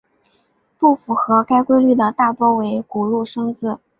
[0.79, 3.79] 不符合该规律的大多为古入声字。